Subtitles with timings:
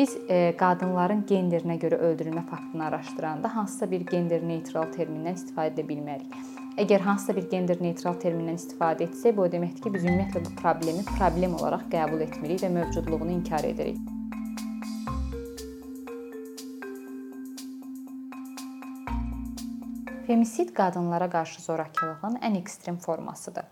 [0.00, 5.84] Biz e, qadınların genderinə görə öldürülmə faktını araşdıranda hansısa bir gender neytral termindən istifadə edə
[5.90, 6.38] bilmərik.
[6.80, 10.54] Əgər hansısa bir gender neytral termindən istifadə etsək, bu o deməkdir ki, biz ümumiyyətlə bu
[10.62, 14.00] problemi problem olaraq qəbul etmirik və mövcudluğunu inkar edirik.
[20.26, 23.68] Femisid qadınlara qarşı zorakılığın ən ekstrem formasıdır.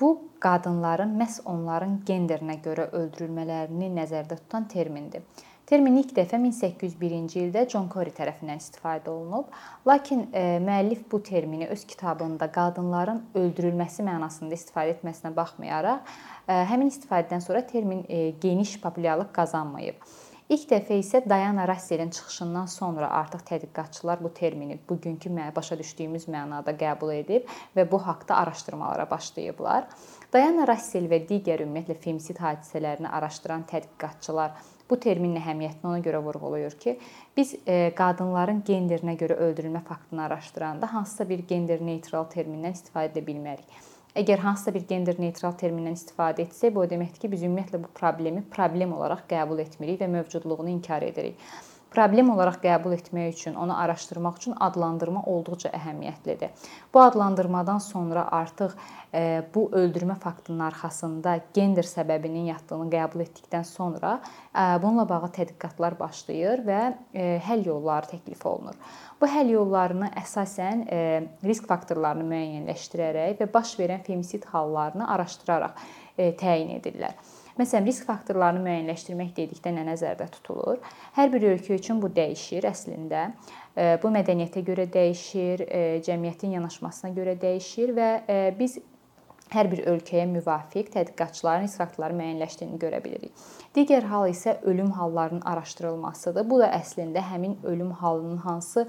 [0.00, 0.10] Bu
[0.40, 5.26] qadınların məhz onların genderinə görə öldürülmələrini nəzərdə tutan termindir.
[5.68, 9.52] Termin ilk dəfə 1801-ci ildə John Corey tərəfindən istifadə olunub,
[9.86, 10.24] lakin
[10.66, 16.02] müəllif bu termini öz kitabında qadınların öldürülməsi mənasında istifadə etməsinə baxmayaraq,
[16.48, 18.02] həmin istifadədən sonra termin
[18.42, 20.02] geniş populyarlıq qazanmayıb.
[20.52, 26.74] İlk dəfə isə Diana Russellin çıxışından sonra artıq tədqiqatçılar bu termini bugünkü başa düşdüyümüz mənada
[26.76, 29.86] qəbul edib və bu haqqda araşdırmalara başlayıblar.
[30.32, 34.52] Diana Russell və digər ümumiyyətlə femsid hadisələrini araşdıran tədqiqatçılar
[34.90, 36.98] bu terminin əhəmiyyətini ona görə vurğulayır ki,
[37.36, 43.24] biz e, qadınların genderinə görə öldürülmə faktını araşdıranda hansısa bir gender neytral termindən istifadə edə
[43.24, 43.91] bilmərik.
[44.12, 47.88] Əgər hansısa bir gender neytral termindən istifadə etsək, bu o deməkdir ki, biz ümumiyyətlə bu
[47.96, 51.38] problemi problem olaraq qəbul etmirik və mövcudluğunu inkar edirik
[51.92, 56.50] problem olaraq qəbul etmək üçün, onu araşdırmaq üçün adlandırma olduqca əhəmiyyətlidir.
[56.94, 58.74] Bu adlandırmadan sonra artıq
[59.14, 65.98] e, bu öldürmə faktının arxasında gender səbəbinin yatdığını qəbul etdikdən sonra e, bununla bağlı tədqiqatlar
[66.00, 66.80] başlayır və
[67.14, 68.78] e, həll yolları təklif olunur.
[69.20, 70.80] Bu həll yollarını əsasən
[71.46, 75.78] risk faktorlarını müəyyənləşdirərək və baş verən femisid hallarını araşdıraraq
[76.40, 77.14] təyin edirlər.
[77.60, 80.78] Məsələn, risk faktorlarını müəyyənləşdirmək dedikdə nə nəzərdə tutulur?
[81.18, 83.26] Hər bir ölkə üçün bu dəyişir əslində.
[83.76, 88.78] E, bu mədəniyyətə görə dəyişir, e, cəmiyyətin yanaşmasına görə dəyişir və e, biz
[89.52, 93.44] hər bir ölkəyə müvafiq tədqiqatçıların risk faktorları müəyyənləşdiyini görə bilirik.
[93.76, 96.48] Digər hal isə ölüm hallarının araşdırılmasıdır.
[96.48, 98.86] Bu da əslində həmin ölüm halının hansı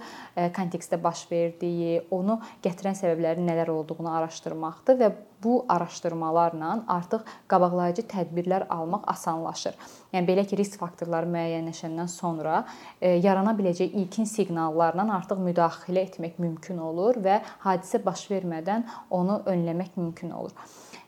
[0.55, 5.11] kontekstdə baş verdiyi, onu gətirən səbəblərin nələr olduğunu araşdırmaqdır və
[5.43, 9.75] bu araşdırmalarla artıq qabaqlayıcı tədbirlər almaq asanlaşır.
[10.13, 12.63] Yəni belə ki, risk faktorları müəyyənləşəndən sonra
[13.01, 19.41] e, yarana biləcək ilkin siqnallarla artıq müdaxilə etmək mümkün olur və hadisə baş vermədən onu
[19.49, 20.55] önləmək mümkün olur.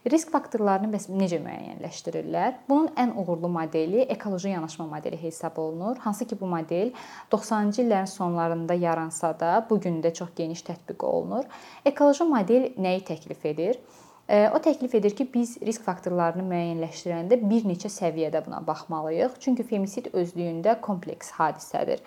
[0.06, 2.60] Risk faktorlarını bəs necə müəyyənləşdirirlər?
[2.70, 5.98] Bunun ən uğurlu modeli ekoloji yanaşma modeli hesab olunur.
[6.04, 6.92] Hansı ki bu model
[7.32, 11.50] 90-cı illərin sonlarında yaransa da, bu gün də çox geniş tətbiq olunur.
[11.86, 13.82] Ekoloji model nəyi təklif edir?
[14.26, 19.36] O təklif edir ki, biz risk faktorlarını müəyyənləşdirəndə bir neçə səviyyədə buna baxmalıyıq.
[19.44, 22.02] Çünki femisid özlüyündə kompleks hadisədir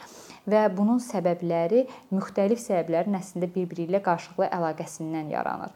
[0.51, 5.71] və bunun səbəbləri müxtəlif səbəblərin əslində bir-biri ilə qarşılıqlı əlaqəsindən yaranır.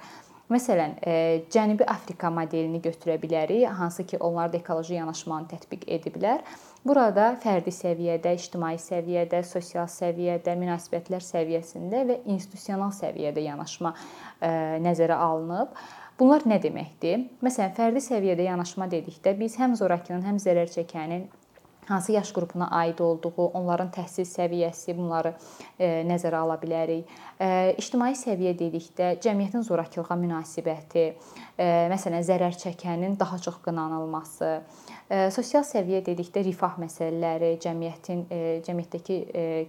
[0.53, 6.42] Məsələn, e, Cənubi Afrika modelini götürə bilərik, hansı ki, onlar da ekoloji yanaşmanı tətbiq ediblər.
[6.84, 14.50] Burada fərdi səviyyədə, ictimai səviyyədə, sosial səviyyədə, münasibətlər səviyyəsində və institusional səviyyədə yanaşma e,
[14.84, 15.78] nəzərə alınıb.
[16.22, 17.25] Bunlar nə deməkdir?
[17.43, 21.25] Məsələn, fərdi səviyyədə yanaşma dedikdə biz həm zorakının, həm zərər çəkənin
[21.88, 25.33] hansı yaş qrupuna aid olduğu, onların təhsil səviyyəsi, bunları
[25.83, 27.10] e, nəzərə ala bilərik.
[27.43, 31.05] E, ictimai səviyyə dedikdə cəmiyyətin zorakılığa münasibəti,
[31.59, 34.53] e, məsələn, zərər çəkənin daha çox qınanılması,
[35.34, 38.22] sosial səviyyə dedikdə rifah məsələləri, cəmiyyətin
[38.69, 39.19] cəmiyyətdəki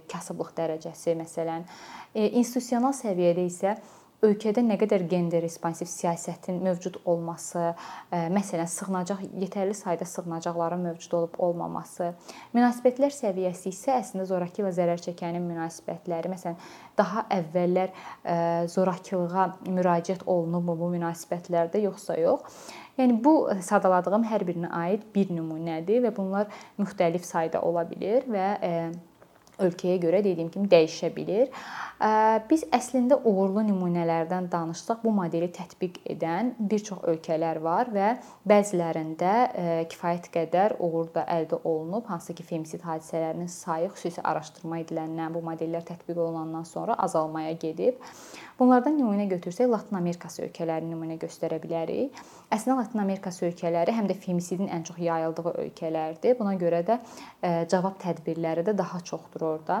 [0.08, 1.66] kasıblıq dərəcəsi, məsələn,
[2.14, 3.74] institusional səviyyədə isə
[4.24, 7.72] ölkədə nə qədər gender responsiv siyasətin mövcud olması,
[8.10, 12.12] e, məsələn, sığınacaq yetərli sayda sığınacaqların mövcud olub olmaması,
[12.56, 16.58] münasibətlər səviyyəsi isə əslində zorakı ilə zərər çəkənin münasibətləri, məsələn,
[16.98, 18.38] daha əvvəllər e,
[18.74, 22.64] zorakılığa müraciət olunubmu bu münasibətlərdə yoxsa yox.
[22.98, 23.34] Yəni bu
[23.66, 26.46] sadaladığım hər birinə aid bir nümunədir və bunlar
[26.78, 28.74] müxtəlif sayda ola bilər və e,
[29.62, 31.50] ölkəyə görə dediyim kimi dəyişə bilər.
[32.50, 38.08] Biz əslində uğurlu nümunələrdən danışsaq, bu modeli tətbiq edən bir çox ölkələr var və
[38.50, 39.34] bəzilərində
[39.92, 45.44] kifayət qədər uğur da əldə olunub, hansı ki, femsid hadisələrinin sayı xüsusi araşdırma ediləndən, bu
[45.46, 48.02] modellər tətbiq olunandan sonra azalmaya gedib.
[48.54, 52.14] Bunlardan nümunə götürsək, Latın Amerikası ölkələrini nümunə göstərə bilərik.
[52.54, 56.36] Əslində Latın Amerikası ölkələri həm də femisidin ən çox yayıldığı ölkələrdir.
[56.38, 56.98] Buna görə də
[57.72, 59.80] cavab tədbirləri də daha çoxdur orada.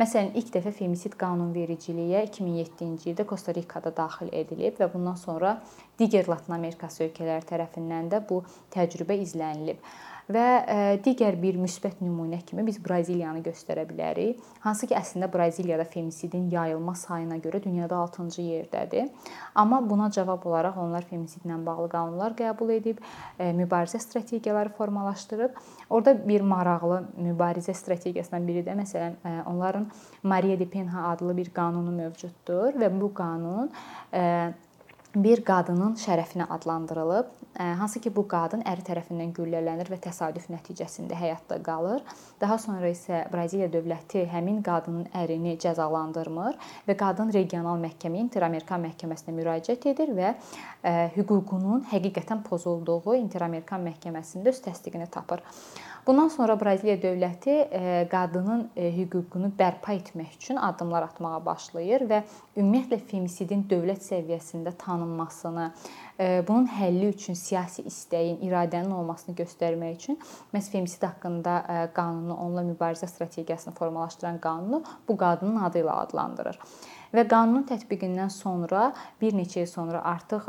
[0.00, 5.58] Məsələn, ilk dəfə femisid qanunvericiliyə 2007-ci ildə Kosta-Rikada daxil edilib və bundan sonra
[6.00, 8.40] digər Latın Amerikası ölkələri tərəfindən də bu
[8.72, 9.84] təcrübə izlənilib.
[10.24, 14.38] Və digər bir müsbət nümunə kimi biz Braziliyanı göstərə bilərik.
[14.64, 19.10] Hansı ki, əslində Braziliyada femisidin yayılma sayına görə dünyada 6-cı yerdədir.
[19.54, 23.04] Amma buna cavab olaraq onlar femisidlə bağlı qanunlar qəbul edib,
[23.38, 25.60] mübarizə strategiyaları formalaşdırıb.
[25.92, 29.90] Orda bir maraqlı mübarizə strategiyasından biri də məsələn onların
[30.22, 33.68] Maria de Penha adlı bir qanunu mövcuddur və bu qanun
[35.14, 37.30] bir qadının şərəfinə adlandırılıb.
[37.78, 42.02] Hansı ki, bu qadın əri tərəfindən güllələnir və təsadüf nəticəsində həyatda qalır.
[42.40, 46.58] Daha sonra isə Braziliya dövləti həmin qadının ərini cəzalandırmır
[46.88, 50.34] və qadın regional məhkəməyə, Interamerikan məhkəməsinə müraciət edir və
[51.14, 55.46] hüququnun həqiqətən pozulduğu Interamerikan məhkəməsində öz təsdiqini tapır.
[56.06, 62.18] Bundan sonra Braziliya dövləti e, qadının e, hüququnu bərpa etmək üçün addımlar atmağa başlayır və
[62.58, 65.70] ümumiyyətlə femisidin dövlət səviyyəsində tanınmasını,
[66.18, 70.18] bunun həlli üçün siyasi istəyin, iradənin olmasını göstərmək üçün
[70.54, 71.54] məhz femisid haqqında
[71.96, 76.60] qanunu, onunla mübarizə strategiyasını formalaşdıran qanunu bu qadının adı ilə adlandırır.
[77.14, 78.88] Və qanunun tətbiqindən sonra
[79.20, 80.48] bir neçə il sonra artıq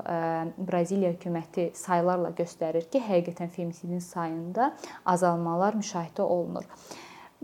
[0.57, 4.71] Braziliya hökuməti saylarla göstərir ki, həqiqətən femisidin sayında
[5.06, 6.65] azalmalar müşahidə olunur.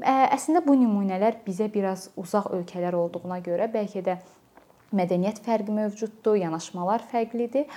[0.01, 4.17] Əslində bu nümunələr bizə biraz uzaq ölkələr olduğuna görə bəlkə də
[4.95, 7.69] mədəniyyət fərqi mövcuddur, yanaşmalar fərqlidir.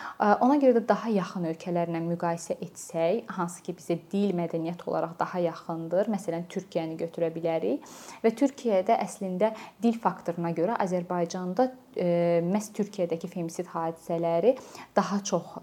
[0.44, 5.42] Ona görə də daha yaxın ölkələrlə müqayisə etsək, hansı ki bizə dil, mədəniyyət olaraq daha
[5.46, 6.10] yaxındır.
[6.14, 7.86] Məsələn, Türkiyəni götürə bilərik
[8.24, 14.54] və Türkiyədə əslində dil faktoruna görə Azərbaycanda məhz Türkiyədəki femisid hadisələri
[14.96, 15.56] daha çox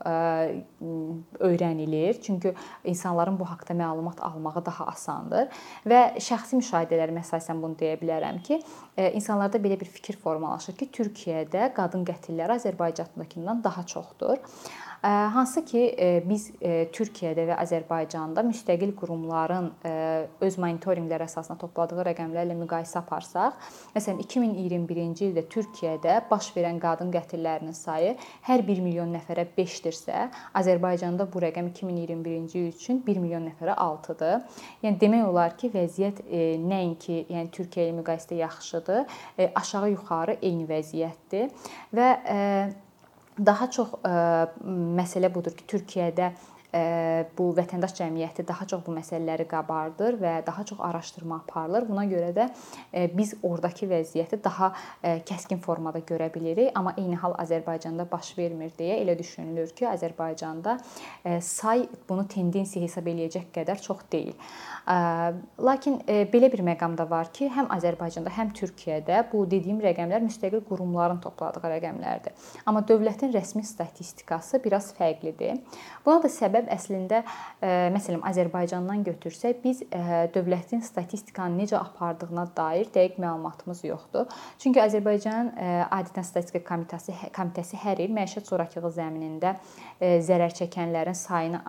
[1.40, 2.22] öyrənilir.
[2.22, 5.50] Çünki insanların bu haqqda məlumat almağı daha asandır
[5.88, 8.62] və şəxsi müşahidələrimə əsasən bunu deyə bilərəm ki,
[9.14, 14.38] insanlarda belə bir fikir formalaşır ki, Türkiyədə qadın qətilləri Azərbaycandakından daha çoxdur.
[15.02, 15.82] Hansı ki
[16.30, 16.44] biz
[16.94, 19.72] Türkiyədə və Azərbaycanda müstəqil qurumların
[20.46, 23.56] öz monitorinqlər əsasına topladığı rəqəmlərlə müqayisə aparsaq,
[23.96, 28.14] məsələn 2021-ci ildə Türkiyədə baş verən qadın qətillərinin sayı
[28.46, 30.28] hər 1 milyon nəfərə 5-dirsə,
[30.62, 34.46] Azərbaycanda bu rəqəm 2021-ci il üçün 1 milyon nəfərə 6-dır.
[34.86, 36.22] Yəni demək olar ki, vəziyyət
[36.62, 39.20] nəinki yəni Türkiyə ilə müqayisədə yaxşıdır,
[39.50, 41.50] aşağı-yuxarı eyni vəziyyətdir
[41.98, 42.10] və
[43.46, 43.94] Daha çox
[44.98, 46.32] məsələ budur ki, Türkiyədə
[47.38, 51.88] bu vətəndaş cəmiyyəti daha çox bu məsələləri qabardır və daha çox araşdırma aparılır.
[51.90, 52.46] Buna görə də
[53.18, 54.72] biz ordakı vəziyyəti daha
[55.28, 60.78] kəskin formada görə bilirik, amma eyni hal Azərbaycanda baş vermir deyə elə düşünülür ki, Azərbaycanda
[61.44, 64.34] say bunu tendensiya hesab eləyəcək qədər çox deyil.
[65.60, 66.00] Lakin
[66.32, 71.20] belə bir məqam da var ki, həm Azərbaycanda, həm Türkiyədə bu dediyim rəqəmlər müstəqil qurumların
[71.24, 72.32] topladığı rəqəmlərdir.
[72.66, 75.60] Amma dövlətin rəsmi statistikası biraz fərqlidir.
[76.06, 77.24] Buna da səbəb əslində
[77.62, 79.84] məsələn Azərbaycandan götürsək, biz
[80.36, 84.30] dövlətin statistikanı necə apardığına dair dəqiq məlumatımız yoxdur.
[84.62, 85.54] Çünki Azərbaycanın
[85.88, 89.56] adətən statistika komitəsi komitəsi hər il məişət zorakılığı zəminində
[90.02, 91.62] zərər çəkənlərin sayını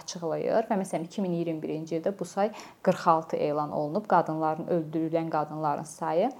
[0.00, 2.52] açıqlayır və məsələn 2021-ci ildə bu say
[2.82, 6.30] 46 elan olunub qadınların öldürülən qadınların sayı.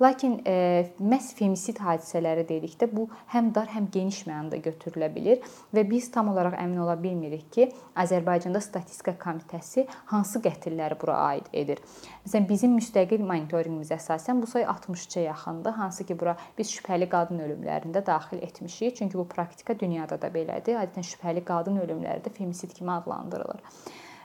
[0.00, 0.52] Lakin e,
[0.96, 3.04] məhz femisid hadisələri dedikdə bu
[3.34, 5.42] həm dar, həm geniş mənada götürülə bilər
[5.76, 7.68] və biz tam olaraq əmin ola bilmirik ki,
[7.98, 11.80] Azərbaycanda statistika komitəsi hansı qətilləri bura aid edir.
[12.24, 17.42] Məsələn, bizim müstəqil monitorinqimizə əsasən bu say 60-a yaxındır, hansı ki, bura biz şübhəli qadın
[17.46, 18.96] ölümlərində daxil etmişik.
[18.96, 20.78] Çünki bu praktika dünyada da belədir.
[20.80, 23.64] Adətən şübhəli qadın ölümləri də femisid kimi adlandırılır.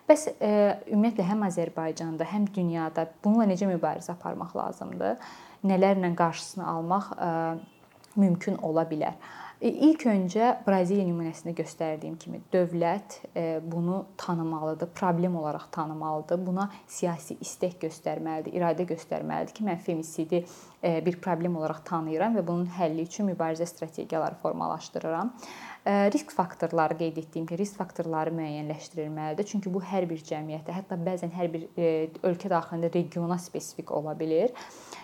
[0.06, 0.50] Bəs e,
[0.94, 5.16] ümumiyyətlə həm Azərbaycanda, həm dünyada bununla necə mübarizə aparmaq lazımdır?
[5.66, 7.30] Nələrlə qarşısını almaq e,
[8.22, 9.18] mümkün ola bilər?
[9.62, 16.42] E, ilk öncə Braziliya nümunəsində göstərdiyim kimi dövlət e, bunu tanımalıdır, problem olaraq tanımalıdır.
[16.48, 20.44] Buna siyasi istək göstərməlidir, iradə göstərməlidir ki, mən femisidi
[20.86, 25.34] bir problem olaraq tanıyıram və bunun həlli üçün mübarizə strategiyaları formalaşdırıram.
[25.86, 29.46] Risk faktorları qeyd etdiyim ki, risk faktorları müəyyənləşdirilməlidir.
[29.46, 31.68] Çünki bu hər bir cəmiyyətə, hətta bəzən hər bir
[32.26, 34.54] ölkə daxilində regiona spesifik ola bilər.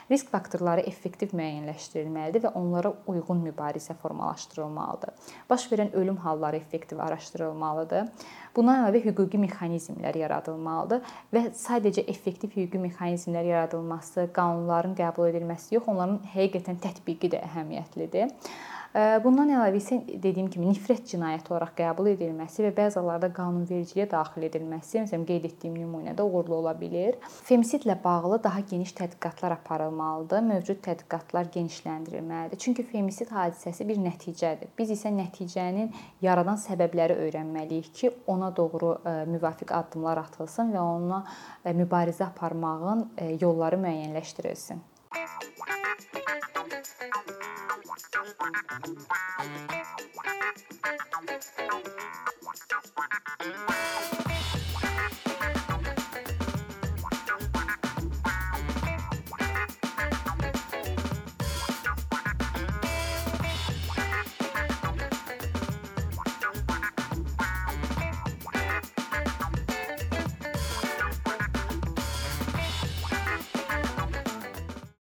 [0.09, 5.13] Risk faktorları effektiv müəyyənləşdirilməlidir və onlara uyğun mübarizə formalaşdırılmalıdır.
[5.50, 8.09] Baş verən ölüm halları effektiv araşdırılmalıdır.
[8.55, 15.87] Buna əlavə hüquqi mexanizmlər yaradılmalıdır və sadəcə effektiv hüquqi mexanizmlər yaradılması, qanunların qəbul edilməsi yox,
[15.87, 18.35] onların həqiqətən tətbiqi də əhəmiyyətlidir.
[19.23, 24.43] Bundan əlavə isə dediyim kimi nifrət cinayəti olaraq qəbul edilməsi və bəzi hallarda qanunvericiliyə daxil
[24.49, 27.15] edilməsi, məsələn qeyd etdiyim nümunədə uğurlu ola bilər.
[27.47, 30.43] Femisidlə bağlı daha geniş tədqiqatlar aparılmalıdır.
[30.49, 32.59] Mövcud tədqiqatlar genişləndirilməlidir.
[32.59, 34.75] Çünki femisid hadisəsi bir nəticədir.
[34.75, 35.95] Biz isə nəticənin
[36.27, 38.97] yaradan səbəbləri öyrənməliyik ki, ona doğru
[39.31, 41.23] müvafiq addımlar atılsın və onunla
[41.79, 43.07] mübarizə aparmağın
[43.39, 44.90] yolları müəyyənləşdirilsin.
[48.53, 49.80] Bye.